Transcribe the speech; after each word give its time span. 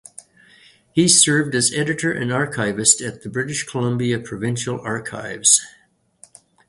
He 0.93 1.07
served 1.07 1.53
as 1.53 1.71
Editor 1.71 2.11
and 2.11 2.33
Archivist 2.33 3.01
at 3.01 3.21
the 3.21 3.29
British 3.29 3.65
Columbia 3.65 4.19
Provincial 4.19 4.81
Archives. 4.81 5.61